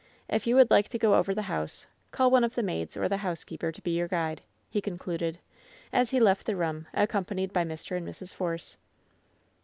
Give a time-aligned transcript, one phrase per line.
[0.27, 3.07] If you would like to go over the house, call one of the maids or
[3.07, 5.37] the housekeeper to be your guide," he concluded,
[5.93, 7.95] as he left the room, accompanied by Mr.
[7.95, 8.33] and Mrs.
[8.33, 8.77] Eorce.